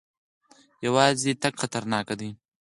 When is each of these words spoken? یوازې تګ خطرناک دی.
یوازې 0.85 1.31
تګ 1.41 1.53
خطرناک 1.61 2.07
دی. 2.19 2.29